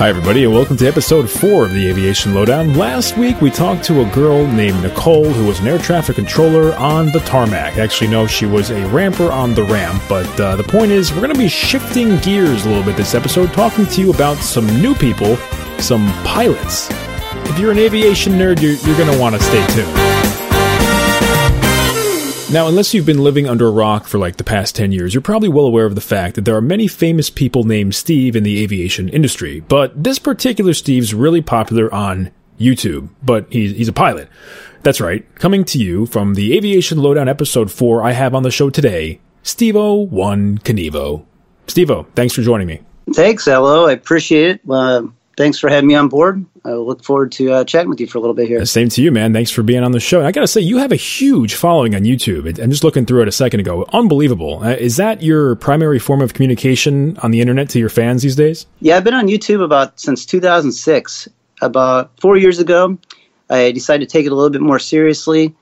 [0.00, 2.72] Hi, everybody, and welcome to episode four of the Aviation Lowdown.
[2.72, 6.74] Last week, we talked to a girl named Nicole who was an air traffic controller
[6.76, 7.76] on the tarmac.
[7.76, 11.20] Actually, no, she was a ramper on the ramp, but uh, the point is, we're
[11.20, 14.66] going to be shifting gears a little bit this episode, talking to you about some
[14.80, 15.36] new people,
[15.78, 16.88] some pilots.
[17.50, 20.19] If you're an aviation nerd, you're, you're going to want to stay tuned.
[22.52, 25.20] Now, unless you've been living under a rock for like the past 10 years, you're
[25.20, 28.42] probably well aware of the fact that there are many famous people named Steve in
[28.42, 29.60] the aviation industry.
[29.60, 34.28] But this particular Steve's really popular on YouTube, but he's, he's a pilot.
[34.82, 35.32] That's right.
[35.36, 39.20] Coming to you from the Aviation Lowdown episode 4 I have on the show today,
[39.44, 41.24] Stevo One Kinevo.
[41.68, 42.80] Stevo, thanks for joining me.
[43.14, 43.86] Thanks, hello.
[43.86, 44.60] I appreciate it.
[44.68, 45.02] Uh,
[45.36, 46.44] thanks for having me on board.
[46.64, 48.64] I look forward to uh, chatting with you for a little bit here.
[48.66, 49.32] Same to you, man.
[49.32, 50.18] Thanks for being on the show.
[50.18, 52.58] And I got to say, you have a huge following on YouTube.
[52.58, 53.86] I'm just looking through it a second ago.
[53.92, 54.62] Unbelievable.
[54.62, 58.36] Uh, is that your primary form of communication on the internet to your fans these
[58.36, 58.66] days?
[58.80, 61.28] Yeah, I've been on YouTube about since 2006.
[61.62, 62.96] About four years ago,
[63.50, 65.54] I decided to take it a little bit more seriously.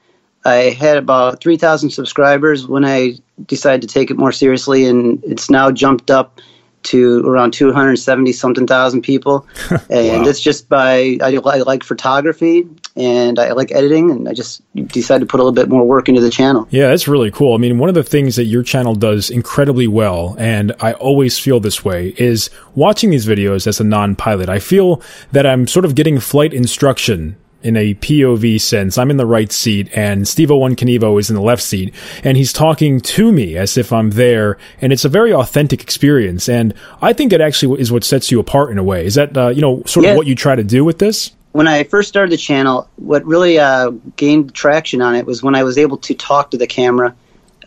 [0.45, 3.15] I had about 3,000 subscribers when I
[3.47, 6.41] decided to take it more seriously, and it's now jumped up
[6.85, 9.47] to around 270 something thousand people.
[9.91, 10.29] And wow.
[10.29, 15.21] it's just by I, I, like photography and i like editing and i just decided
[15.21, 16.67] to put a little bit more work into the channel.
[16.71, 17.55] Yeah that's really cool.
[17.55, 21.39] I mean one of the things that your channel does incredibly well and i always
[21.39, 24.49] feel this way is watching these videos as a non-pilot.
[24.49, 28.99] I feel that i'm sort of getting flight instruction in a POV sense.
[28.99, 32.37] I'm in the right seat and Steve One Kinevo is in the left seat and
[32.37, 34.59] he's talking to me as if I'm there.
[34.81, 36.49] And it's a very authentic experience.
[36.49, 39.05] And I think it actually is what sets you apart in a way.
[39.05, 41.33] Is that, uh, you know, sort of what you try to do with this?
[41.53, 45.55] When I first started the channel, what really uh, gained traction on it was when
[45.55, 47.15] I was able to talk to the camera.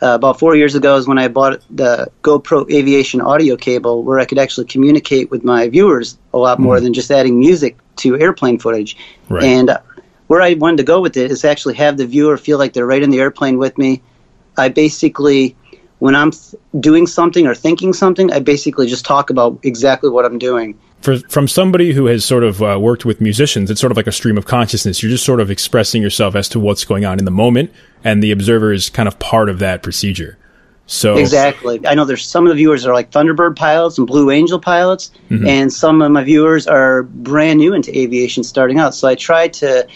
[0.02, 4.20] Uh, about four years ago is when I bought the GoPro Aviation audio cable, where
[4.20, 6.84] I could actually communicate with my viewers a lot more mm.
[6.84, 8.98] than just adding music to airplane footage.
[9.30, 9.44] Right.
[9.44, 9.78] And
[10.28, 12.86] where I wanted to go with it is actually have the viewer feel like they're
[12.86, 14.02] right in the airplane with me.
[14.58, 15.56] I basically,
[16.00, 20.26] when I'm th- doing something or thinking something, I basically just talk about exactly what
[20.26, 20.80] I'm doing.
[21.02, 24.08] For, from somebody who has sort of uh, worked with musicians, it's sort of like
[24.08, 25.02] a stream of consciousness.
[25.02, 27.72] You're just sort of expressing yourself as to what's going on in the moment,
[28.04, 30.38] and the observer is kind of part of that procedure.
[30.92, 34.30] So exactly, I know there's some of the viewers are like Thunderbird pilots and Blue
[34.30, 35.48] Angel pilots, mm-hmm.
[35.48, 38.94] and some of my viewers are brand new into aviation, starting out.
[38.94, 39.88] So I try to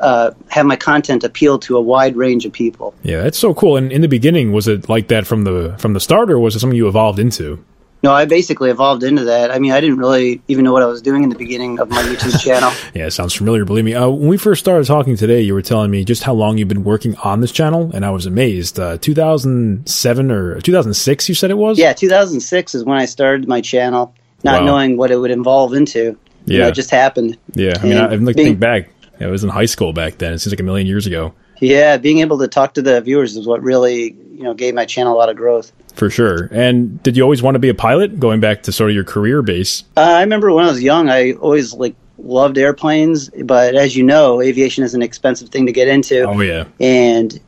[0.00, 2.94] uh, have my content appeal to a wide range of people.
[3.04, 3.76] Yeah, that's so cool.
[3.76, 6.56] And in the beginning, was it like that from the from the start, or was
[6.56, 7.64] it something you evolved into?
[8.02, 9.50] No, I basically evolved into that.
[9.50, 11.90] I mean, I didn't really even know what I was doing in the beginning of
[11.90, 12.72] my YouTube channel.
[12.94, 13.64] yeah, it sounds familiar.
[13.66, 13.94] Believe me.
[13.94, 16.68] Uh, when we first started talking today, you were telling me just how long you've
[16.68, 18.80] been working on this channel, and I was amazed.
[18.80, 21.78] Uh, 2007 or 2006, you said it was?
[21.78, 24.66] Yeah, 2006 is when I started my channel, not wow.
[24.66, 26.18] knowing what it would evolve into.
[26.46, 27.36] Yeah, you know, it just happened.
[27.52, 28.88] Yeah, I mean, I, like think back.
[29.18, 30.32] It was in high school back then.
[30.32, 31.34] It seems like a million years ago.
[31.60, 34.86] Yeah, being able to talk to the viewers is what really you know gave my
[34.86, 35.72] channel a lot of growth.
[35.94, 36.48] For sure.
[36.50, 38.18] And did you always want to be a pilot?
[38.18, 39.84] Going back to sort of your career base.
[39.96, 44.02] Uh, I remember when I was young, I always like loved airplanes, but as you
[44.02, 46.22] know, aviation is an expensive thing to get into.
[46.22, 46.64] Oh yeah.
[46.80, 47.38] And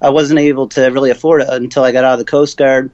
[0.00, 2.90] I wasn't able to really afford it until I got out of the Coast Guard.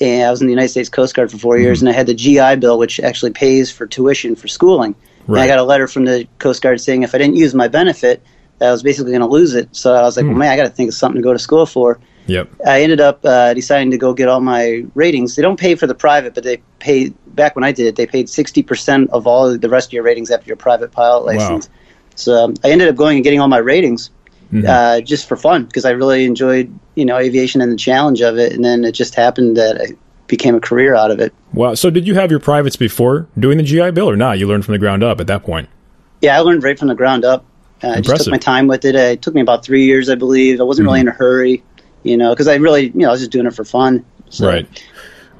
[0.00, 1.86] And I was in the United States Coast Guard for 4 years, mm-hmm.
[1.86, 4.94] and I had the GI Bill, which actually pays for tuition for schooling.
[5.26, 5.40] Right.
[5.40, 7.68] And I got a letter from the Coast Guard saying if I didn't use my
[7.68, 8.22] benefit,
[8.60, 9.74] I was basically going to lose it.
[9.74, 10.30] So I was like, mm.
[10.30, 11.98] well, man, I got to think of something to go to school for.
[12.26, 12.48] Yep.
[12.66, 15.36] I ended up uh, deciding to go get all my ratings.
[15.36, 17.12] They don't pay for the private, but they pay.
[17.26, 20.04] Back when I did it, they paid sixty percent of all the rest of your
[20.04, 21.68] ratings after your private pilot license.
[21.68, 21.74] Wow.
[22.14, 24.10] So um, I ended up going and getting all my ratings
[24.52, 24.66] mm-hmm.
[24.66, 28.38] uh, just for fun because I really enjoyed you know aviation and the challenge of
[28.38, 28.52] it.
[28.52, 31.34] And then it just happened that I became a career out of it.
[31.52, 31.74] Wow.
[31.74, 34.38] So did you have your privates before doing the GI Bill or not?
[34.38, 35.68] You learned from the ground up at that point.
[36.22, 37.44] Yeah, I learned right from the ground up.
[37.82, 38.94] Uh, I just took my time with it.
[38.94, 40.60] It took me about three years, I believe.
[40.60, 40.92] I wasn't mm-hmm.
[40.92, 41.62] really in a hurry,
[42.02, 44.04] you know, because I really, you know, I was just doing it for fun.
[44.30, 44.48] So.
[44.48, 44.84] Right.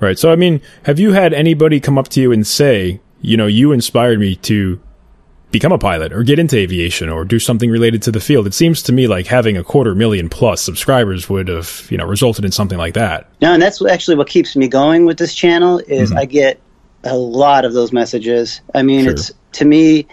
[0.01, 0.19] Right.
[0.19, 3.47] So, I mean, have you had anybody come up to you and say, you know,
[3.47, 4.81] you inspired me to
[5.55, 8.45] become a pilot or get into aviation or do something related to the field.
[8.45, 12.05] It seems to me like having a quarter million plus subscribers would have, you know,
[12.05, 13.31] resulted in something like that.
[13.41, 16.19] No, and that's actually what keeps me going with this channel is mm-hmm.
[16.19, 16.61] I get
[17.05, 18.63] a lot of those messages.
[18.75, 19.13] I mean, sure.
[19.13, 20.09] it's to me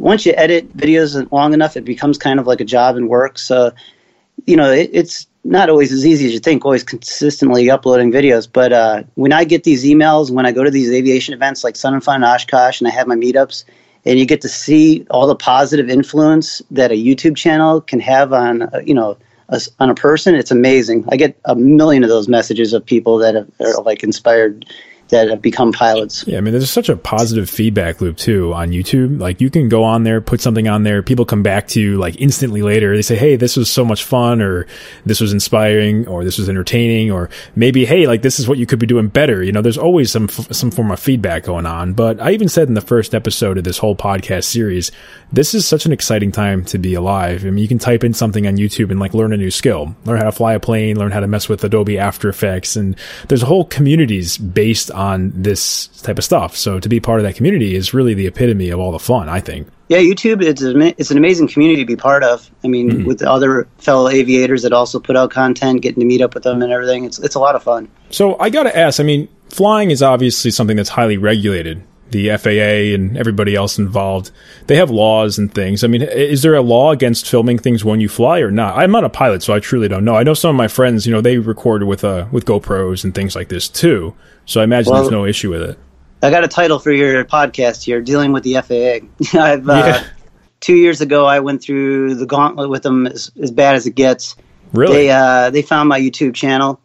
[0.00, 3.38] once you edit videos long enough, it becomes kind of like a job and work.
[3.38, 3.72] So,
[4.46, 8.48] you know, it, it's not always as easy as you think, always consistently uploading videos.
[8.50, 11.76] But uh, when I get these emails, when I go to these aviation events like
[11.76, 13.64] Sun and Fun and Oshkosh, and I have my meetups,
[14.06, 18.32] and you get to see all the positive influence that a YouTube channel can have
[18.32, 19.18] on uh, you know
[19.50, 20.34] a, on a person.
[20.34, 21.04] It's amazing.
[21.10, 24.64] I get a million of those messages of people that have, are like inspired
[25.10, 26.24] that have become pilots.
[26.26, 29.20] Yeah, I mean, there's such a positive feedback loop too on YouTube.
[29.20, 31.98] Like, you can go on there, put something on there, people come back to you
[31.98, 32.94] like instantly later.
[32.94, 34.66] They say, "Hey, this was so much fun," or
[35.04, 38.66] "This was inspiring," or "This was entertaining," or maybe, "Hey, like this is what you
[38.66, 41.92] could be doing better." You know, there's always some some form of feedback going on.
[41.94, 44.92] But I even said in the first episode of this whole podcast series,
[45.32, 47.44] this is such an exciting time to be alive.
[47.44, 49.96] I mean, you can type in something on YouTube and like learn a new skill,
[50.04, 52.94] learn how to fly a plane, learn how to mess with Adobe After Effects, and
[53.28, 54.99] there's whole communities based on
[55.34, 56.56] this type of stuff.
[56.56, 59.28] So to be part of that community is really the epitome of all the fun,
[59.28, 59.68] I think.
[59.88, 62.48] Yeah, YouTube it's a, it's an amazing community to be part of.
[62.62, 63.04] I mean, mm-hmm.
[63.06, 66.62] with other fellow aviators that also put out content, getting to meet up with them
[66.62, 67.04] and everything.
[67.04, 67.88] It's it's a lot of fun.
[68.10, 69.00] So I got to ask.
[69.00, 71.82] I mean, flying is obviously something that's highly regulated.
[72.10, 74.30] The FAA and everybody else involved,
[74.66, 75.84] they have laws and things.
[75.84, 78.76] I mean, is there a law against filming things when you fly or not?
[78.76, 80.16] I'm not a pilot, so I truly don't know.
[80.16, 83.14] I know some of my friends, you know, they record with uh with GoPros and
[83.14, 84.14] things like this too.
[84.46, 85.78] So I imagine well, there's no issue with it.
[86.22, 89.38] I got a title for your podcast here, dealing with the FAA.
[89.40, 90.06] I've uh, yeah.
[90.60, 93.94] two years ago I went through the gauntlet with them as, as bad as it
[93.94, 94.36] gets.
[94.72, 94.94] Really?
[94.94, 96.80] They uh, they found my YouTube channel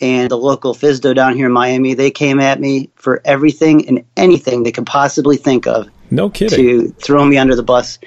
[0.00, 1.94] and the local FSDO down here in Miami.
[1.94, 5.88] They came at me for everything and anything they could possibly think of.
[6.10, 6.58] No kidding.
[6.58, 7.98] To throw me under the bus.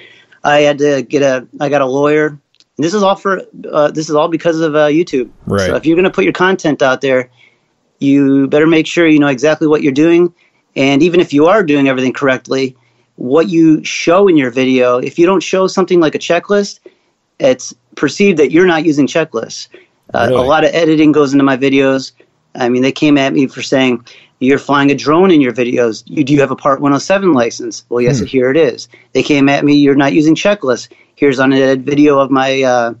[0.44, 2.28] I had to get a I got a lawyer.
[2.28, 5.30] And this is all for uh, this is all because of uh, YouTube.
[5.46, 5.66] Right.
[5.66, 7.30] So if you're going to put your content out there,
[7.98, 10.34] you better make sure you know exactly what you're doing
[10.76, 12.76] and even if you are doing everything correctly,
[13.16, 16.80] what you show in your video, if you don't show something like a checklist,
[17.38, 19.68] it's perceived that you're not using checklists.
[20.14, 20.44] Uh, really?
[20.44, 22.12] A lot of editing goes into my videos.
[22.54, 24.04] I mean, they came at me for saying,
[24.38, 26.02] you're flying a drone in your videos.
[26.06, 27.84] You, do you have a Part 107 license?
[27.88, 28.26] Well, yes, hmm.
[28.26, 28.88] here it is.
[29.12, 30.88] They came at me, you're not using checklists.
[31.14, 32.94] Here's an edited video of my uh,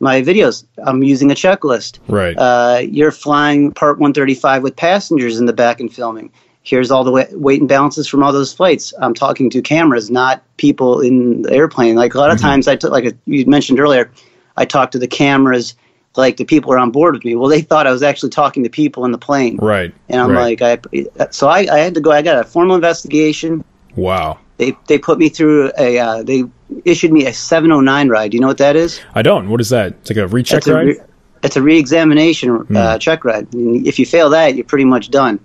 [0.00, 0.64] my videos.
[0.84, 2.00] I'm using a checklist.
[2.08, 2.36] Right.
[2.36, 6.30] Uh, you're flying Part 135 with passengers in the back and filming
[6.62, 8.94] here's all the weight and balances from all those flights.
[9.00, 11.96] I'm talking to cameras, not people in the airplane.
[11.96, 12.46] Like a lot of mm-hmm.
[12.46, 14.10] times, I took like you mentioned earlier,
[14.56, 15.74] I talk to the cameras
[16.16, 17.34] like the people are on board with me.
[17.34, 19.56] Well, they thought I was actually talking to people in the plane.
[19.56, 19.94] Right.
[20.08, 20.60] And I'm right.
[20.60, 20.84] like,
[21.16, 22.10] I so I, I had to go.
[22.10, 23.64] I got a formal investigation.
[23.96, 24.38] Wow.
[24.58, 26.44] They they put me through a uh, they
[26.84, 28.30] issued me a 709 ride.
[28.30, 29.00] Do you know what that is?
[29.14, 29.48] I don't.
[29.50, 29.92] What is that?
[29.92, 30.82] It's like a recheck it's ride.
[30.82, 31.00] A re-
[31.42, 32.76] it's a re-examination mm.
[32.76, 33.48] uh, check ride.
[33.52, 35.40] If you fail that, you're pretty much done.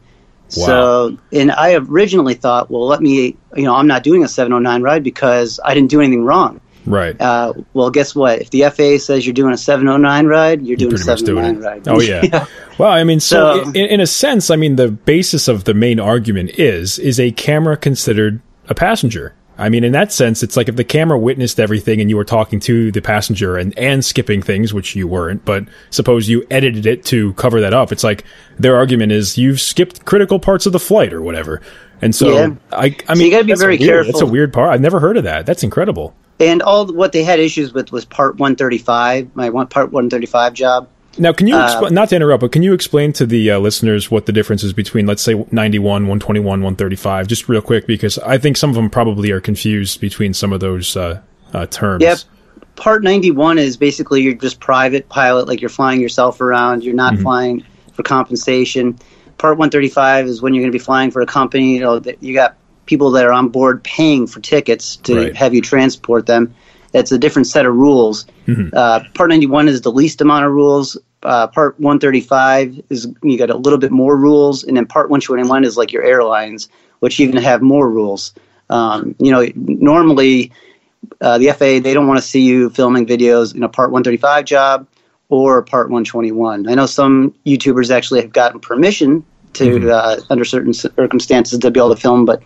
[0.56, 0.66] Wow.
[0.66, 4.82] So, and I originally thought, well, let me, you know, I'm not doing a 709
[4.82, 6.62] ride because I didn't do anything wrong.
[6.88, 7.20] Right.
[7.20, 8.42] Uh, well, guess what?
[8.42, 11.88] If the FAA says you're doing a 709 ride, you're, doing a 709 ride.
[11.88, 12.22] Oh, yeah.
[12.32, 12.46] yeah.
[12.78, 15.74] Well, I mean, so, so in, in, a sense, I mean, the basis of the
[15.74, 19.34] main argument is, is a camera considered a passenger?
[19.60, 22.24] I mean, in that sense, it's like if the camera witnessed everything and you were
[22.24, 26.86] talking to the passenger and, and skipping things, which you weren't, but suppose you edited
[26.86, 27.92] it to cover that up.
[27.92, 28.24] It's like
[28.60, 31.62] their argument is you've skipped critical parts of the flight or whatever.
[32.04, 32.56] And so, yeah.
[32.72, 34.12] I, I mean, so you got to be very weird, careful.
[34.12, 34.70] That's a weird part.
[34.70, 35.48] I've never heard of that.
[35.48, 36.14] That's incredible.
[36.40, 40.88] And all what they had issues with was part 135, my one part 135 job.
[41.20, 44.12] Now, can you uh, not to interrupt, but can you explain to the uh, listeners
[44.12, 48.38] what the difference is between, let's say, 91, 121, 135, just real quick, because I
[48.38, 51.22] think some of them probably are confused between some of those uh,
[51.54, 52.04] uh terms.
[52.04, 52.20] Yep.
[52.76, 56.84] Part 91 is basically you're just private pilot, like you're flying yourself around.
[56.84, 57.24] You're not mm-hmm.
[57.24, 59.00] flying for compensation.
[59.40, 61.74] Part 135 is when you're going to be flying for a company.
[61.74, 65.36] You know, you got people that are on board paying for tickets to right.
[65.36, 66.54] have you transport them.
[66.94, 68.26] It's a different set of rules.
[68.48, 68.70] Mm-hmm.
[68.76, 73.50] Uh, part 91 is the least amount of rules uh, part 135 is you got
[73.50, 77.38] a little bit more rules, and then part 121 is like your airlines, which even
[77.38, 78.34] have more rules.
[78.70, 80.52] Um, you know, normally
[81.22, 84.46] uh, the FAA they don't want to see you filming videos in a part 135
[84.46, 84.88] job
[85.30, 86.70] or part 121.
[86.70, 89.90] I know some YouTubers actually have gotten permission to mm-hmm.
[89.90, 92.44] uh, under certain circumstances to be able to film, but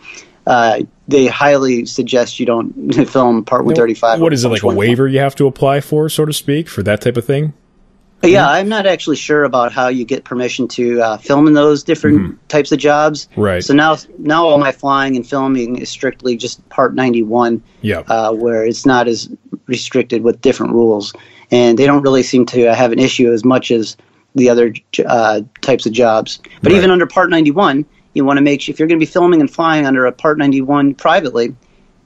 [0.47, 2.71] uh, they highly suggest you don't
[3.07, 4.19] film part 135.
[4.19, 6.83] What is it like a waiver you have to apply for, so to speak, for
[6.83, 7.53] that type of thing?
[8.23, 11.83] Yeah, I'm not actually sure about how you get permission to uh, film in those
[11.83, 12.47] different mm-hmm.
[12.49, 13.27] types of jobs.
[13.35, 13.63] Right.
[13.63, 17.63] So now, now all my flying and filming is strictly just Part 91.
[17.81, 17.99] Yeah.
[18.01, 19.29] Uh, where it's not as
[19.65, 21.13] restricted with different rules,
[21.49, 23.97] and they don't really seem to have an issue as much as
[24.35, 24.73] the other
[25.05, 26.39] uh, types of jobs.
[26.61, 26.77] But right.
[26.77, 29.41] even under Part 91, you want to make sure if you're going to be filming
[29.41, 31.55] and flying under a Part 91 privately,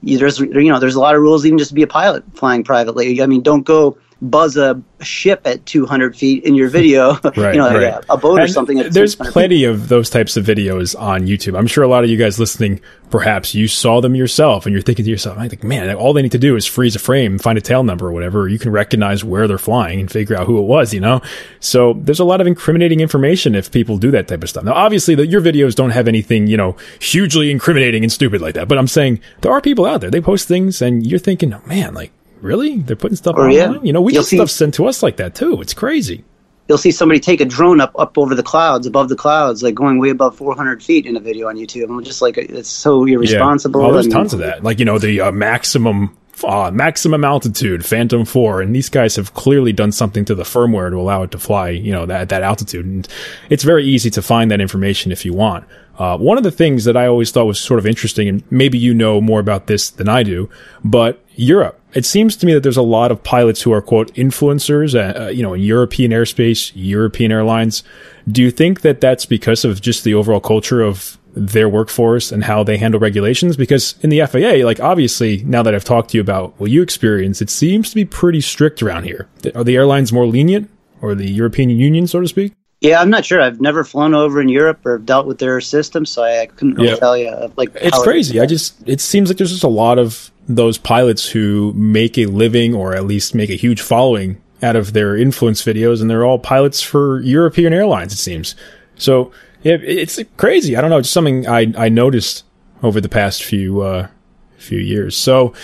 [0.02, 2.24] you, there's you know there's a lot of rules even just to be a pilot
[2.34, 3.20] flying privately.
[3.22, 7.60] I mean, don't go buzz a ship at 200 feet in your video, right, you
[7.60, 8.04] know, right.
[8.08, 8.78] a boat and or something.
[8.90, 9.64] there's plenty feet.
[9.64, 11.56] of those types of videos on YouTube.
[11.56, 12.80] I'm sure a lot of you guys listening,
[13.10, 16.22] perhaps you saw them yourself and you're thinking to yourself, I think, man, all they
[16.22, 18.48] need to do is freeze a frame, find a tail number or whatever.
[18.48, 21.20] You can recognize where they're flying and figure out who it was, you know?
[21.60, 24.64] So there's a lot of incriminating information if people do that type of stuff.
[24.64, 28.54] Now, obviously, the, your videos don't have anything, you know, hugely incriminating and stupid like
[28.54, 31.52] that, but I'm saying there are people out there, they post things and you're thinking,
[31.52, 32.78] oh, man, like, really?
[32.78, 33.54] They're putting stuff or, online?
[33.54, 33.80] Yeah.
[33.82, 35.60] You know, we You'll get see, stuff sent to us like that too.
[35.60, 36.24] It's crazy.
[36.68, 39.74] You'll see somebody take a drone up up over the clouds, above the clouds, like
[39.74, 41.88] going way above 400 feet in a video on YouTube.
[41.88, 43.80] I'm just like, it's so irresponsible.
[43.80, 43.86] Yeah.
[43.86, 44.64] Oh, there's tons of that.
[44.64, 49.34] Like, you know, the uh, maximum uh, maximum altitude, Phantom 4, and these guys have
[49.34, 52.42] clearly done something to the firmware to allow it to fly, you know, that, that
[52.42, 52.84] altitude.
[52.84, 53.08] And
[53.48, 55.66] it's very easy to find that information if you want.
[55.98, 58.76] Uh, one of the things that I always thought was sort of interesting, and maybe
[58.76, 60.50] you know more about this than I do,
[60.84, 61.80] but Europe.
[61.96, 65.24] It seems to me that there's a lot of pilots who are quote influencers, uh,
[65.24, 67.82] uh, you know, in European airspace, European airlines.
[68.28, 72.44] Do you think that that's because of just the overall culture of their workforce and
[72.44, 73.56] how they handle regulations?
[73.56, 76.82] Because in the FAA, like obviously, now that I've talked to you about what you
[76.82, 79.26] experience, it seems to be pretty strict around here.
[79.54, 80.68] Are the airlines more lenient,
[81.00, 82.52] or the European Union, so to speak?
[82.80, 83.40] Yeah, I'm not sure.
[83.40, 86.90] I've never flown over in Europe or dealt with their system, so I, couldn't really
[86.90, 86.96] yeah.
[86.96, 87.28] tell you.
[87.28, 88.38] Uh, like, it's crazy.
[88.38, 92.18] It I just it seems like there's just a lot of those pilots who make
[92.18, 96.08] a living or at least make a huge following out of their influence videos, and
[96.08, 98.12] they're all pilots for European airlines.
[98.12, 98.54] It seems
[98.96, 99.32] so.
[99.62, 100.76] It, it's crazy.
[100.76, 100.98] I don't know.
[100.98, 102.44] It's something I I noticed
[102.82, 104.08] over the past few uh,
[104.56, 105.16] few years.
[105.16, 105.54] So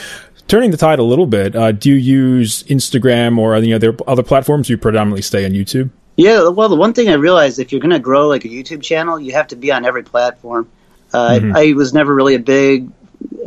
[0.48, 4.22] turning the tide a little bit, uh, do you use Instagram or any other other
[4.22, 4.66] platforms?
[4.66, 5.90] Do you predominantly stay on YouTube?
[6.16, 8.82] Yeah, well, the one thing I realized if you're going to grow like a YouTube
[8.82, 10.68] channel, you have to be on every platform.
[11.14, 11.56] Uh, mm-hmm.
[11.56, 12.90] I, I, was never really a big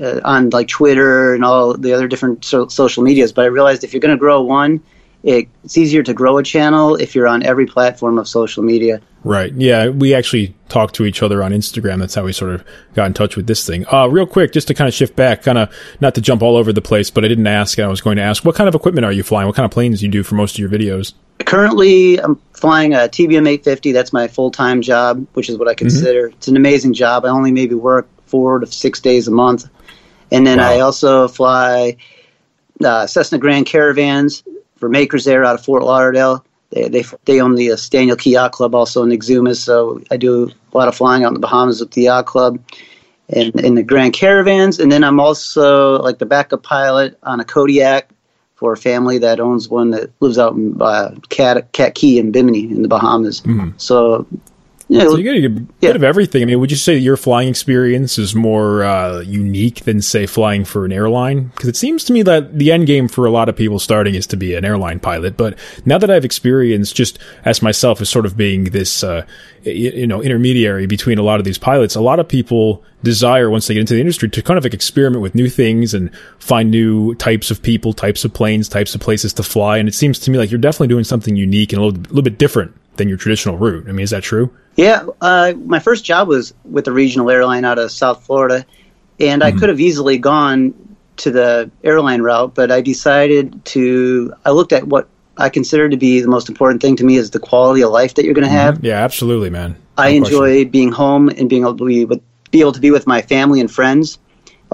[0.01, 3.83] uh, on like Twitter and all the other different so- social medias, but I realized
[3.83, 4.81] if you're going to grow one,
[5.23, 9.01] it, it's easier to grow a channel if you're on every platform of social media.
[9.23, 9.51] Right.
[9.53, 9.89] Yeah.
[9.89, 11.97] We actually talked to each other on Instagram.
[11.97, 12.63] That's how we sort of
[12.93, 13.85] got in touch with this thing.
[13.91, 16.55] Uh, real quick, just to kind of shift back, kind of not to jump all
[16.55, 17.75] over the place, but I didn't ask.
[17.79, 19.47] And I was going to ask, what kind of equipment are you flying?
[19.47, 21.13] What kind of planes do you do for most of your videos?
[21.39, 23.91] Currently, I'm flying a TBM 850.
[23.93, 26.27] That's my full time job, which is what I consider.
[26.27, 26.37] Mm-hmm.
[26.37, 27.25] It's an amazing job.
[27.25, 29.69] I only maybe work four to six days a month.
[30.31, 30.69] And then wow.
[30.69, 31.97] I also fly
[32.83, 34.43] uh, Cessna Grand Caravans
[34.77, 36.45] for Makers Air out of Fort Lauderdale.
[36.71, 40.17] They they, they own the uh, Staniel Cay Yacht Club also in Exumas, so I
[40.17, 42.59] do a lot of flying out in the Bahamas with the yacht club
[43.29, 44.79] and in the Grand Caravans.
[44.79, 48.09] And then I'm also like the backup pilot on a Kodiak
[48.55, 52.31] for a family that owns one that lives out in uh, Cat Cat Cay in
[52.31, 53.41] Bimini in the Bahamas.
[53.41, 53.71] Mm-hmm.
[53.77, 54.25] So
[54.87, 55.89] yeah, so you get a bit yeah.
[55.91, 56.43] of everything.
[56.43, 60.63] I mean, would you say your flying experience is more uh, unique than, say, flying
[60.63, 61.47] for an airline?
[61.47, 64.13] Because it seems to me that the end game for a lot of people starting
[64.13, 65.37] is to be an airline pilot.
[65.37, 69.25] But now that I've experienced, just as myself as sort of being this, uh,
[69.63, 73.65] you know, intermediary between a lot of these pilots, a lot of people desire once
[73.65, 76.69] they get into the industry to kind of like experiment with new things and find
[76.69, 79.79] new types of people, types of planes, types of places to fly.
[79.79, 82.21] And it seems to me like you're definitely doing something unique and a little, little
[82.21, 83.87] bit different than your traditional route.
[83.87, 84.51] I mean, is that true?
[84.75, 88.65] Yeah, uh, my first job was with a regional airline out of South Florida,
[89.19, 89.55] and mm-hmm.
[89.55, 90.73] I could have easily gone
[91.17, 94.33] to the airline route, but I decided to.
[94.45, 97.31] I looked at what I consider to be the most important thing to me is
[97.31, 98.75] the quality of life that you're going to have.
[98.75, 98.85] Mm-hmm.
[98.87, 99.71] Yeah, absolutely, man.
[99.71, 100.69] No I enjoy question.
[100.69, 102.21] being home and being able to be, with,
[102.51, 104.19] be able to be with my family and friends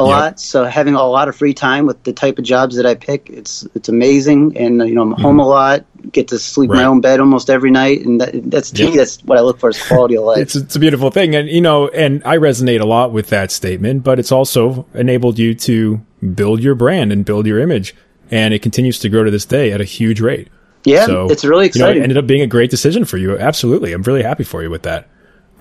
[0.02, 0.16] a yep.
[0.16, 0.40] lot.
[0.40, 3.30] So having a lot of free time with the type of jobs that I pick,
[3.30, 4.58] it's it's amazing.
[4.58, 5.22] And you know, I'm mm-hmm.
[5.22, 6.78] home a lot, get to sleep right.
[6.78, 8.92] in my own bed almost every night, and that, that's to yep.
[8.92, 10.40] me that's what I look for is quality of life.
[10.40, 13.52] it's it's a beautiful thing, and you know, and I resonate a lot with that
[13.52, 14.04] statement.
[14.04, 16.02] But it's also enabled you to
[16.34, 17.96] build your brand and build your image,
[18.30, 20.50] and it continues to grow to this day at a huge rate.
[20.84, 21.88] Yeah, so, it's really exciting.
[21.88, 23.38] You know, it ended up being a great decision for you.
[23.38, 25.08] Absolutely, I'm really happy for you with that.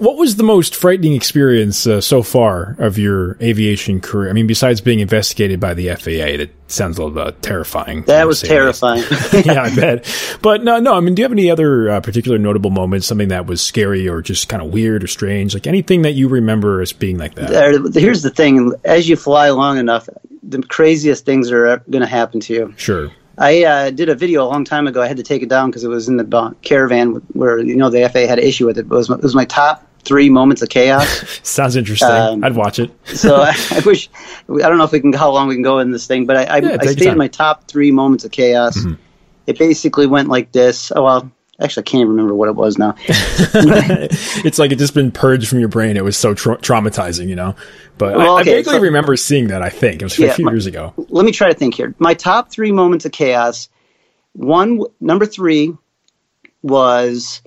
[0.00, 4.30] What was the most frightening experience uh, so far of your aviation career?
[4.30, 8.04] I mean, besides being investigated by the FAA, that sounds a little uh, terrifying.
[8.04, 9.02] That was terrifying.
[9.44, 10.38] yeah, I bet.
[10.40, 10.94] But no, no.
[10.94, 13.06] I mean, do you have any other uh, particular notable moments?
[13.06, 15.52] Something that was scary or just kind of weird or strange?
[15.52, 17.92] Like anything that you remember as being like that?
[17.94, 20.08] here's the thing: as you fly long enough,
[20.42, 22.74] the craziest things are going to happen to you.
[22.78, 23.10] Sure.
[23.36, 25.02] I uh, did a video a long time ago.
[25.02, 27.90] I had to take it down because it was in the caravan where you know
[27.90, 28.86] the FAA had an issue with it.
[28.86, 31.40] It was, it was my top three moments of chaos.
[31.42, 32.08] Sounds interesting.
[32.08, 32.90] Um, I'd watch it.
[33.06, 34.08] so I, I, wish
[34.48, 36.36] I don't know if we can how long we can go in this thing, but
[36.36, 38.78] I, I, yeah, I stated my top three moments of chaos.
[38.78, 38.94] Mm-hmm.
[39.46, 40.92] It basically went like this.
[40.94, 42.94] Oh well, actually, I can't even remember what it was now.
[43.06, 45.96] it's like it just been purged from your brain.
[45.96, 47.56] It was so tra- traumatizing, you know.
[47.98, 49.62] But well, I, okay, I, vaguely so, remember seeing that.
[49.62, 50.94] I think it was yeah, a few my, years ago.
[51.08, 51.94] Let me try to think here.
[51.98, 53.68] My top three moments of chaos
[54.32, 55.74] one number three
[56.62, 57.42] was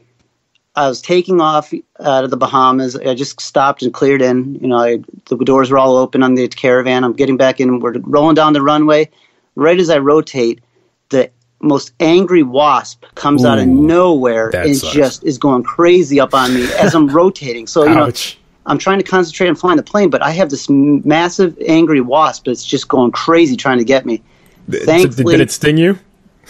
[0.75, 2.95] I was taking off uh, out of the Bahamas.
[2.95, 4.55] I just stopped and cleared in.
[4.55, 7.03] You know, I, the doors were all open on the caravan.
[7.03, 7.79] I'm getting back in.
[7.79, 9.09] We're rolling down the runway.
[9.55, 10.61] Right as I rotate,
[11.09, 11.29] the
[11.61, 14.93] most angry wasp comes Ooh, out of nowhere and sucks.
[14.93, 17.67] just is going crazy up on me as I'm rotating.
[17.67, 18.35] So you Ouch.
[18.35, 22.01] know, I'm trying to concentrate on flying the plane, but I have this massive angry
[22.01, 24.23] wasp that's just going crazy trying to get me.
[24.69, 25.99] Thankfully, did it sting you?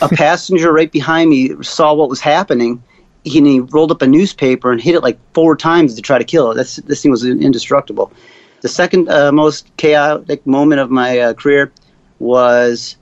[0.01, 2.82] a passenger right behind me saw what was happening
[3.24, 6.24] he, he rolled up a newspaper and hit it like four times to try to
[6.24, 6.56] kill it.
[6.56, 8.12] That's, this thing was indestructible.
[8.62, 11.72] The second uh, most chaotic moment of my uh, career
[12.20, 12.96] was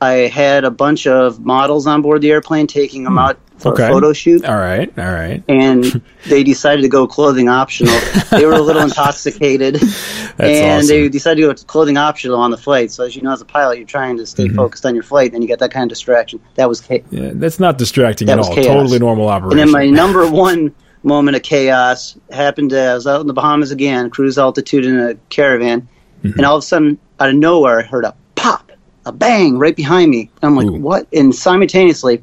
[0.00, 3.18] I had a bunch of models on board the airplane taking them hmm.
[3.20, 3.86] out for okay.
[3.86, 4.44] a photo shoot.
[4.44, 5.42] All right, all right.
[5.48, 5.84] And
[6.28, 7.98] they decided to go clothing optional.
[8.30, 10.86] they were a little intoxicated, and awesome.
[10.88, 12.90] they decided to go clothing optional on the flight.
[12.90, 14.56] So as you know, as a pilot, you're trying to stay mm-hmm.
[14.56, 16.40] focused on your flight, and you get that kind of distraction.
[16.54, 18.54] That was cha- yeah, that's not distracting that at all.
[18.54, 18.66] Chaos.
[18.66, 19.58] Totally normal operation.
[19.58, 22.72] And then my number one moment of chaos happened.
[22.72, 25.88] Uh, I was out in the Bahamas again, cruise altitude in a caravan,
[26.22, 26.36] mm-hmm.
[26.36, 28.70] and all of a sudden, out of nowhere, I heard a pop,
[29.06, 30.30] a bang right behind me.
[30.42, 30.78] I'm like, Ooh.
[30.80, 31.06] what?
[31.12, 32.22] And simultaneously,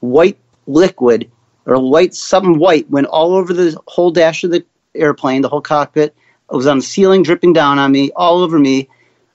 [0.00, 1.30] white liquid
[1.66, 5.60] or white, something white went all over the whole dash of the airplane, the whole
[5.60, 6.14] cockpit.
[6.50, 8.88] It was on the ceiling, dripping down on me, all over me.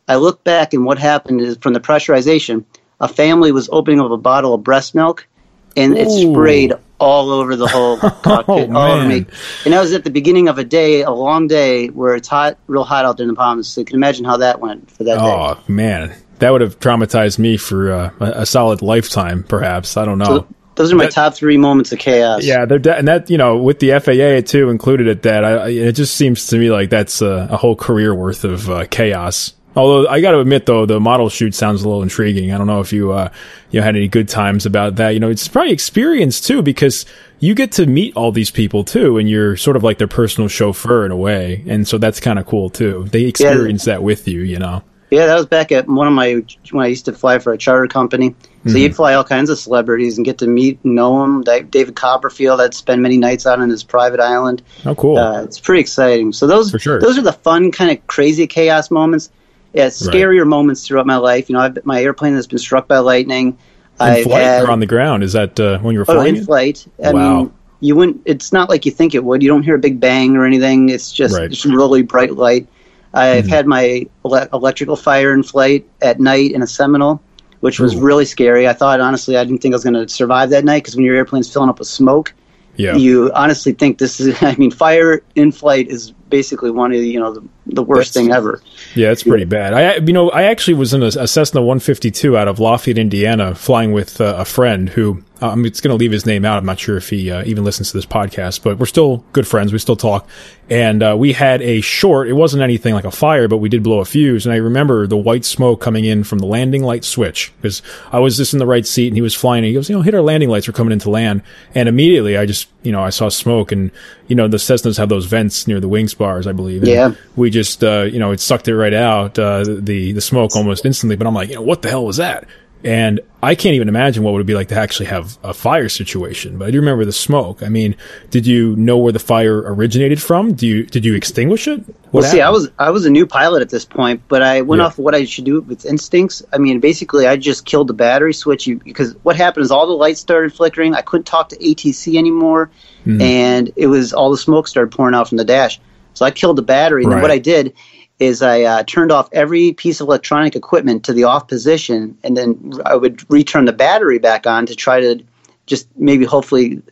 [0.07, 2.65] I look back, and what happened is from the pressurization,
[2.99, 5.27] a family was opening up a bottle of breast milk,
[5.75, 9.25] and it sprayed all over the whole cockpit, oh, all over me.
[9.65, 12.57] And that was at the beginning of a day, a long day where it's hot,
[12.67, 13.67] real hot out there in the Bahamas.
[13.67, 15.59] So you can imagine how that went for that oh, day.
[15.59, 19.97] Oh man, that would have traumatized me for uh, a solid lifetime, perhaps.
[19.97, 20.25] I don't know.
[20.25, 22.43] So those are my that, top three moments of chaos.
[22.43, 25.43] Yeah, they're de- and that you know with the FAA too included at that.
[25.43, 28.85] I, it just seems to me like that's a, a whole career worth of uh,
[28.89, 29.53] chaos.
[29.75, 32.51] Although I got to admit though, the model shoot sounds a little intriguing.
[32.51, 33.29] I don't know if you uh,
[33.69, 35.09] you know, had any good times about that.
[35.09, 37.05] You know, it's probably experience too because
[37.39, 40.47] you get to meet all these people too, and you're sort of like their personal
[40.47, 43.05] chauffeur in a way, and so that's kind of cool too.
[43.11, 43.95] They experience yeah.
[43.95, 44.83] that with you, you know.
[45.11, 46.41] Yeah, that was back at one of my
[46.71, 48.33] when I used to fly for a charter company.
[48.39, 48.77] So mm-hmm.
[48.77, 51.43] you'd fly all kinds of celebrities and get to meet, know them.
[51.43, 54.61] David Copperfield, I'd spend many nights out on his private island.
[54.85, 55.17] Oh, cool!
[55.17, 56.31] Uh, it's pretty exciting.
[56.31, 57.01] So those sure.
[57.01, 59.29] those are the fun, kind of crazy chaos moments.
[59.73, 60.47] Yeah, scarier right.
[60.47, 61.49] moments throughout my life.
[61.49, 63.57] You know, I've, my airplane has been struck by lightning.
[63.99, 65.23] In flight had, or on the ground?
[65.23, 66.35] Is that uh, when you were oh, flying?
[66.35, 66.87] Oh, in flight.
[67.03, 67.37] I wow.
[67.37, 68.21] mean, you wouldn't.
[68.25, 69.43] It's not like you think it would.
[69.43, 70.89] You don't hear a big bang or anything.
[70.89, 71.49] It's just, right.
[71.49, 72.67] just really bright light.
[73.13, 73.53] I've mm-hmm.
[73.53, 77.21] had my ele- electrical fire in flight at night in a Seminole,
[77.59, 78.01] which was Ooh.
[78.01, 78.67] really scary.
[78.67, 81.05] I thought honestly, I didn't think I was going to survive that night because when
[81.05, 82.33] your airplane's filling up with smoke,
[82.77, 82.95] yeah.
[82.95, 84.35] you honestly think this is.
[84.41, 88.13] I mean, fire in flight is basically one of the, you know the, the worst
[88.13, 88.61] that's, thing ever.
[88.95, 89.73] Yeah, it's pretty bad.
[89.73, 93.55] I you know I actually was in a, a Cessna 152 out of Lafayette, Indiana,
[93.55, 96.57] flying with uh, a friend who uh, I'm just going to leave his name out.
[96.57, 99.47] I'm not sure if he uh, even listens to this podcast, but we're still good
[99.47, 99.73] friends.
[99.73, 100.27] We still talk.
[100.69, 102.29] And uh, we had a short.
[102.29, 104.45] It wasn't anything like a fire, but we did blow a fuse.
[104.45, 108.19] And I remember the white smoke coming in from the landing light switch because I
[108.19, 109.63] was just in the right seat and he was flying.
[109.63, 110.67] And he goes, you know, hit our landing lights.
[110.67, 111.41] We're coming into land.
[111.73, 113.91] And immediately I just, you know, I saw smoke and,
[114.27, 116.83] you know, the Cessnas have those vents near the wing spars, I believe.
[116.83, 117.13] And yeah.
[117.35, 120.85] We just, uh, you know, it sucked it right out, uh, the, the smoke almost
[120.85, 121.15] instantly.
[121.15, 122.47] But I'm like, you know, what the hell was that?
[122.83, 125.89] And I can't even imagine what it would be like to actually have a fire
[125.89, 126.57] situation.
[126.57, 127.63] But I do remember the smoke.
[127.63, 127.95] I mean,
[128.29, 130.53] did you know where the fire originated from?
[130.53, 131.79] Do you did you extinguish it?
[131.79, 132.37] What well, happened?
[132.37, 134.87] see, I was I was a new pilot at this point, but I went yeah.
[134.87, 136.43] off what I should do with instincts.
[136.53, 139.93] I mean, basically, I just killed the battery switch because what happened is all the
[139.93, 140.93] lights started flickering.
[140.93, 142.69] I couldn't talk to ATC anymore,
[143.05, 143.21] mm-hmm.
[143.21, 145.79] and it was all the smoke started pouring out from the dash.
[146.13, 147.03] So I killed the battery.
[147.03, 147.21] And right.
[147.21, 147.73] what I did
[148.21, 152.37] is I uh, turned off every piece of electronic equipment to the off position, and
[152.37, 155.23] then I would return the battery back on to try to
[155.65, 156.83] just maybe hopefully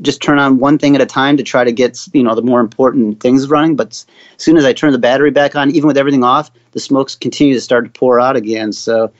[0.00, 2.42] just turn on one thing at a time to try to get you know the
[2.42, 3.76] more important things running.
[3.76, 4.06] But as
[4.38, 7.56] soon as I turned the battery back on, even with everything off, the smokes continued
[7.56, 8.72] to start to pour out again.
[8.72, 9.12] So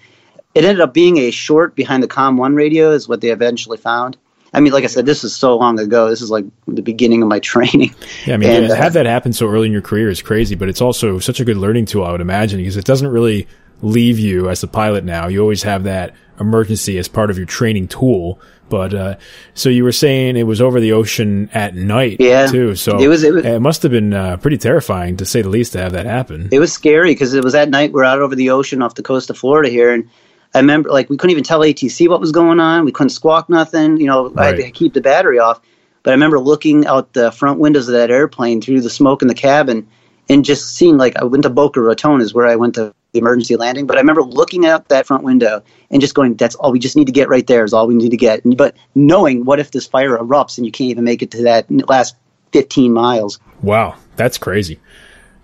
[0.55, 3.77] it ended up being a short behind the COM one radio is what they eventually
[3.77, 4.17] found.
[4.53, 6.09] I mean, like I said, this is so long ago.
[6.09, 7.95] This is like the beginning of my training.
[8.27, 10.23] Yeah, I mean, and, to have uh, that happen so early in your career is
[10.23, 13.09] crazy, but it's also such a good learning tool, I would imagine, because it doesn't
[13.09, 13.47] really
[13.83, 15.29] leave you as a pilot now.
[15.29, 18.41] You always have that emergency as part of your training tool.
[18.69, 19.17] But uh,
[19.55, 22.77] so you were saying it was over the ocean at night, yeah, too.
[22.77, 23.25] So it was.
[23.25, 25.93] It, was, it must have been uh, pretty terrifying, to say the least, to have
[25.93, 26.49] that happen.
[26.53, 27.93] It was scary because it was at night.
[27.93, 30.09] We're out over the ocean off the coast of Florida here, and
[30.55, 32.85] I remember like we couldn't even tell ATC what was going on.
[32.85, 33.99] We couldn't squawk nothing.
[33.99, 34.43] You know, right.
[34.43, 35.61] I had to keep the battery off.
[36.03, 39.29] But I remember looking out the front windows of that airplane through the smoke in
[39.29, 39.87] the cabin
[40.31, 43.19] and just seeing like I went to Boca Raton is where I went to the
[43.19, 43.87] emergency landing.
[43.87, 46.97] But I remember looking out that front window and just going, "That's all we just
[46.97, 47.65] need to get right there.
[47.65, 50.73] Is all we need to get." But knowing what if this fire erupts and you
[50.73, 52.17] can't even make it to that last
[52.53, 53.39] 15 miles?
[53.63, 54.81] Wow, that's crazy.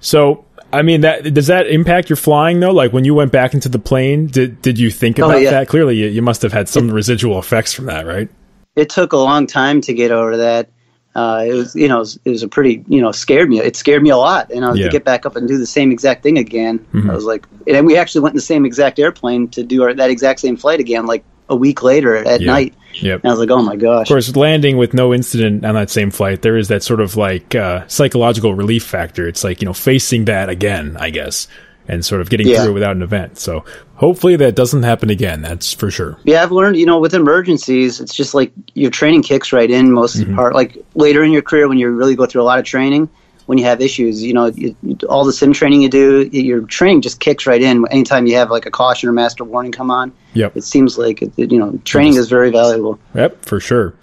[0.01, 0.46] So,
[0.77, 2.73] I mean, that does that impact your flying though?
[2.73, 5.41] Like when you went back into the plane, did did you think oh, about oh,
[5.41, 5.51] yeah.
[5.51, 5.69] that?
[5.69, 8.29] Clearly, you, you, must have had some it, residual effects from that, right?
[8.77, 10.69] It took a long time to get over that.
[11.15, 13.59] Uh, it was, you know, it was, it was, a pretty, you know, scared me.
[13.59, 14.85] It scared me a lot, and I was yeah.
[14.85, 16.79] to get back up and do the same exact thing again.
[16.93, 17.11] Mm-hmm.
[17.11, 19.95] I was like, and we actually went in the same exact airplane to do our,
[19.95, 22.75] that exact same flight again, like a week later at night.
[22.95, 23.21] Yep.
[23.23, 24.07] And I was like, oh my gosh.
[24.07, 27.17] Of course, landing with no incident on that same flight, there is that sort of
[27.17, 29.29] like uh, psychological relief factor.
[29.29, 31.47] It's like, you know, facing that again, I guess,
[31.89, 32.65] and sort of getting yeah.
[32.65, 33.39] through without an event.
[33.39, 33.65] So
[33.97, 35.43] hopefully that doesn't happen again.
[35.43, 36.19] That's for sure.
[36.25, 39.93] Yeah, I've learned, you know, with emergencies, it's just like your training kicks right in
[39.93, 40.35] most mm-hmm.
[40.35, 40.55] part.
[40.55, 43.11] Like later in your career when you really go through a lot of training,
[43.47, 44.23] when you have issues.
[44.23, 44.77] You know, you,
[45.09, 47.87] all the sim training you do, your training just kicks right in.
[47.91, 50.57] Anytime you have like a caution or master warning come on, yep.
[50.57, 52.99] it seems like it, you know training is very valuable.
[53.15, 53.95] Yep, for sure.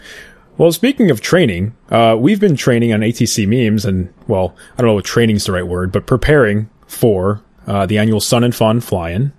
[0.57, 4.87] Well, speaking of training, uh, we've been training on ATC memes, and well, I don't
[4.87, 8.53] know what training is the right word, but preparing for uh, the annual Sun and
[8.53, 9.33] Fun Fly-In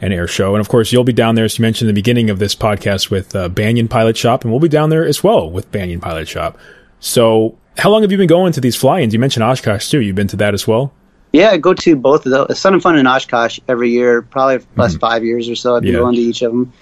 [0.00, 1.98] and Air Show, and of course, you'll be down there, as you mentioned in the
[1.98, 5.24] beginning of this podcast, with uh, Banyan Pilot Shop, and we'll be down there as
[5.24, 6.56] well with Banyan Pilot Shop.
[7.00, 9.12] So how long have you been going to these fly-ins?
[9.12, 10.00] You mentioned Oshkosh too.
[10.00, 10.92] You've been to that as well.
[11.32, 12.58] Yeah, I go to both of those.
[12.58, 15.00] Sun and Fun in Oshkosh every year, probably the last mm-hmm.
[15.00, 15.76] five years or so.
[15.76, 16.00] I've been yeah.
[16.00, 16.72] going to each of them.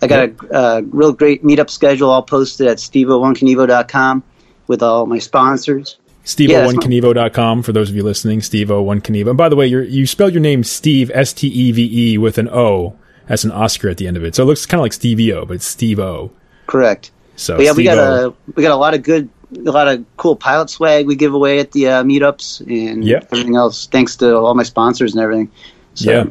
[0.00, 4.22] I got a uh, real great meetup schedule all posted at steveo1kinevo.com
[4.68, 5.98] with all my sponsors.
[6.24, 8.40] Steveo1kinevo.com for those of you listening.
[8.40, 9.28] Steveo1kinevo.
[9.30, 12.38] And by the way, you spelled your name Steve S T E V E with
[12.38, 12.96] an O.
[13.26, 14.34] That's an Oscar at the end of it.
[14.34, 16.30] So it looks kind of like Stevie O, but it's Steve O.
[16.66, 17.10] Correct.
[17.36, 17.76] So but yeah, Steve-O.
[17.76, 21.06] we got a we got a lot of good a lot of cool pilot swag
[21.06, 23.28] we give away at the uh, meetups and yep.
[23.32, 23.86] everything else.
[23.86, 25.50] Thanks to all my sponsors and everything.
[25.94, 26.24] So, yeah.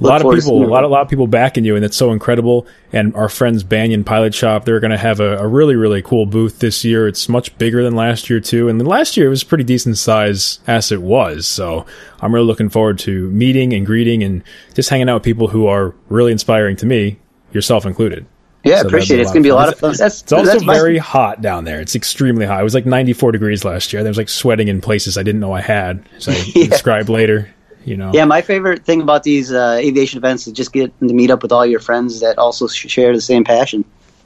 [0.00, 2.12] A lot of people, a lot, a lot of people backing you, and it's so
[2.12, 2.68] incredible.
[2.92, 6.24] And our friends Banyan Pilot Shop, they're going to have a, a, really, really cool
[6.24, 7.08] booth this year.
[7.08, 10.60] It's much bigger than last year too, and last year it was pretty decent size
[10.68, 11.48] as it was.
[11.48, 11.84] So
[12.20, 15.66] I'm really looking forward to meeting and greeting and just hanging out with people who
[15.66, 17.18] are really inspiring to me,
[17.52, 18.24] yourself included.
[18.64, 19.22] Yeah, so appreciate it.
[19.22, 19.94] It's going to be a lot of fun.
[19.96, 21.80] That's, it's also very hot down there.
[21.80, 22.60] It's extremely hot.
[22.60, 24.02] It was like 94 degrees last year.
[24.02, 26.66] There was like sweating in places I didn't know I had, So I yeah.
[26.66, 27.48] describe later.
[27.84, 28.10] You know.
[28.12, 31.42] Yeah, my favorite thing about these uh, aviation events is just getting to meet up
[31.42, 33.84] with all your friends that also share the same passion.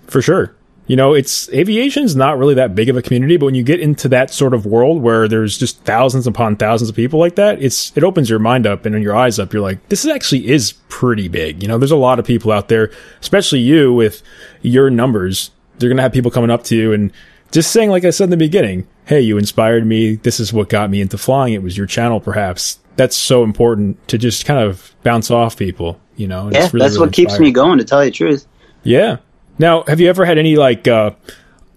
[0.09, 0.53] For sure
[0.87, 3.63] you know, it's aviation is not really that big of a community, but when you
[3.63, 7.37] get into that sort of world where there's just thousands upon thousands of people like
[7.37, 9.53] that, it's it opens your mind up and your eyes up.
[9.53, 11.63] You're like, this actually is pretty big.
[11.63, 12.91] You know, there's a lot of people out there,
[13.21, 14.23] especially you with
[14.61, 15.51] your numbers.
[15.79, 17.13] They're gonna have people coming up to you and
[17.53, 20.17] just saying, like I said in the beginning, hey, you inspired me.
[20.17, 21.53] This is what got me into flying.
[21.55, 22.79] It was your channel, perhaps.
[22.97, 26.51] That's so important to just kind of bounce off people, you know.
[26.51, 27.79] yeah, really, that's really what keeps me going.
[27.79, 28.47] To tell you the truth.
[28.83, 29.19] Yeah,
[29.59, 31.13] now, have you ever had any like uh,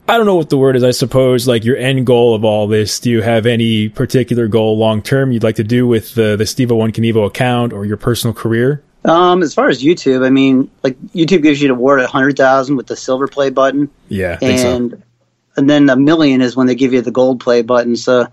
[0.08, 2.68] I don't know what the word is, I suppose, like your end goal of all
[2.68, 3.00] this.
[3.00, 6.46] Do you have any particular goal long term you'd like to do with the the
[6.46, 8.84] Steve One Kinevo account or your personal career?
[9.04, 12.38] Um, as far as YouTube, I mean, like YouTube gives you an award at hundred
[12.38, 13.90] thousand with the silver play button.
[14.08, 15.02] Yeah, and so.
[15.58, 17.96] and then a million is when they give you the gold play button.
[17.96, 18.28] So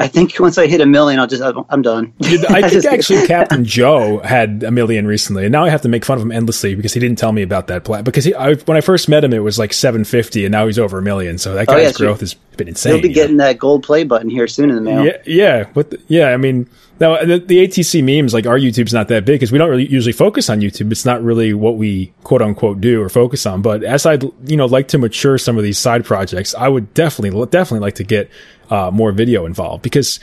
[0.00, 2.12] I think once I hit a million, I'll just I'm done.
[2.22, 6.04] I think actually Captain Joe had a million recently, and now I have to make
[6.04, 8.04] fun of him endlessly because he didn't tell me about that plan.
[8.04, 10.78] Because he, I, when I first met him, it was like 750, and now he's
[10.78, 11.36] over a million.
[11.36, 12.92] So that oh, guy's oh, yeah, growth has been insane.
[12.92, 13.44] He'll be getting know?
[13.44, 15.04] that gold play button here soon in the mail.
[15.04, 16.68] Yeah, yeah, the, yeah, I mean,
[17.00, 19.86] now the, the, ATC memes like our YouTube's not that big because we don't really
[19.86, 20.90] usually focus on YouTube.
[20.90, 23.62] It's not really what we quote unquote do or focus on.
[23.62, 26.92] But as I'd you know like to mature some of these side projects, I would
[26.94, 28.30] definitely definitely like to get
[28.70, 30.20] uh, more video involved because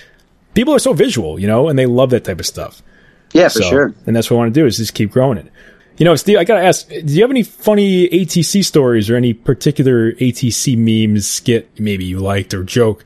[0.53, 2.81] people are so visual, you know, and they love that type of stuff.
[3.33, 3.93] Yeah, for sure.
[4.05, 5.51] And that's what I want to do is just keep growing it.
[5.97, 9.33] You know, Steve, I gotta ask, do you have any funny ATC stories or any
[9.33, 13.05] particular ATC memes, skit maybe you liked or joke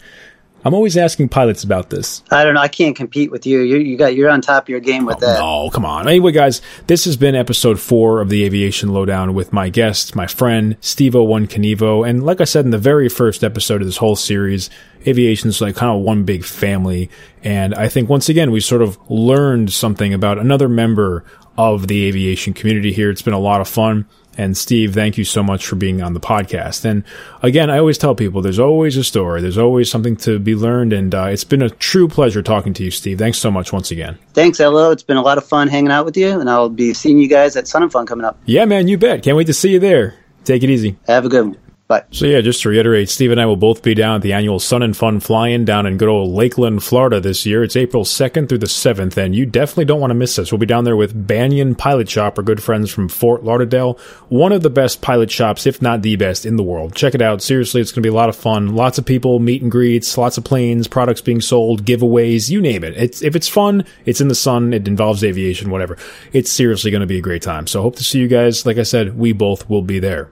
[0.63, 2.24] I'm always asking pilots about this.
[2.32, 2.62] I don't know.
[2.62, 3.62] I can't compete with you.
[3.62, 5.39] You, you got you're on top of your game with oh, that.
[5.39, 6.08] No, come on.
[6.08, 10.28] Anyway, guys, this has been episode four of the Aviation Lowdown with my guest, my
[10.28, 14.15] friend Steveo1 Kinevo, and like I said in the very first episode of this whole
[14.15, 14.69] series,
[15.08, 17.10] aviation's like kind of one big family,
[17.43, 21.24] and I think once again we sort of learned something about another member
[21.58, 23.10] of the aviation community here.
[23.10, 24.08] It's been a lot of fun.
[24.39, 26.86] And Steve, thank you so much for being on the podcast.
[26.86, 27.04] And
[27.41, 30.93] again, I always tell people there's always a story, there's always something to be learned.
[30.93, 33.19] And uh, it's been a true pleasure talking to you, Steve.
[33.19, 34.17] Thanks so much once again.
[34.34, 34.91] Thanks, Elo.
[34.91, 36.39] It's been a lot of fun hanging out with you.
[36.39, 38.39] And I'll be seeing you guys at Sun and Fun coming up.
[38.45, 39.23] Yeah, man, you bet.
[39.23, 40.15] Can't wait to see you there.
[40.45, 40.95] Take it easy.
[41.06, 41.58] Have a good one.
[41.89, 44.34] But so yeah, just to reiterate, Steve and I will both be down at the
[44.34, 47.63] annual Sun and Fun Fly-In down in good old Lakeland, Florida this year.
[47.63, 50.52] It's April 2nd through the 7th, and you definitely don't want to miss this.
[50.52, 53.97] We'll be down there with Banyan Pilot Shop, our good friends from Fort Lauderdale,
[54.28, 56.93] one of the best pilot shops, if not the best in the world.
[56.93, 57.41] Check it out.
[57.41, 58.75] Seriously, it's going to be a lot of fun.
[58.75, 62.84] Lots of people, meet and greets, lots of planes, products being sold, giveaways, you name
[62.84, 62.95] it.
[62.97, 65.97] It's if it's fun, it's in the sun, it involves aviation, whatever.
[66.34, 67.65] It's seriously going to be a great time.
[67.65, 68.63] So hope to see you guys.
[68.63, 70.30] Like I said, we both will be there.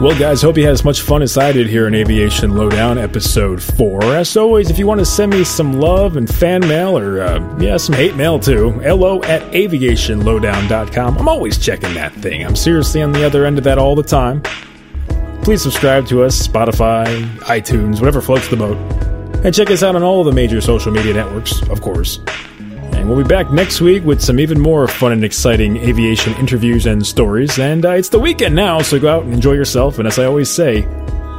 [0.00, 2.98] Well, guys, hope you had as much fun as I did here in Aviation Lowdown
[2.98, 4.02] episode 4.
[4.02, 7.58] As always, if you want to send me some love and fan mail or, uh,
[7.58, 11.16] yeah, some hate mail too, lo at aviationlowdown.com.
[11.16, 12.44] I'm always checking that thing.
[12.44, 14.42] I'm seriously on the other end of that all the time.
[15.42, 17.06] Please subscribe to us, Spotify,
[17.42, 18.76] iTunes, whatever floats the boat.
[19.44, 22.18] And check us out on all the major social media networks, of course.
[22.94, 26.86] And we'll be back next week with some even more fun and exciting aviation interviews
[26.86, 27.58] and stories.
[27.58, 29.98] And uh, it's the weekend now, so go out and enjoy yourself.
[29.98, 30.82] And as I always say,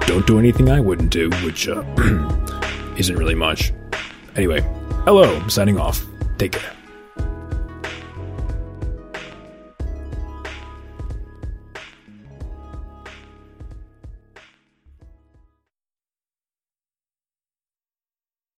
[0.02, 1.84] don't do anything I wouldn't do, which uh,
[2.98, 3.74] isn't really much.
[4.36, 4.62] Anyway,
[5.06, 6.06] hello, I'm signing off.
[6.38, 6.75] Take care.